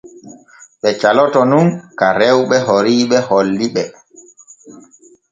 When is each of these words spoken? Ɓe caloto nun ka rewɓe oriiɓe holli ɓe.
Ɓe 0.81 0.89
caloto 1.01 1.41
nun 1.51 1.67
ka 1.99 2.07
rewɓe 2.19 2.57
oriiɓe 2.75 3.17
holli 3.29 3.67
ɓe. 3.75 3.83